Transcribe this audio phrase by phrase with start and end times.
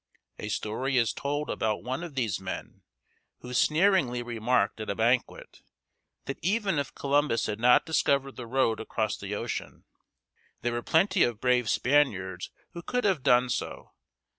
[0.39, 2.81] A story is told about one of these men
[3.41, 5.61] who sneeringly remarked at a banquet
[6.25, 9.83] that even if Columbus had not discovered the road across the ocean,
[10.63, 13.91] there were plenty of brave Spaniards who could have done so.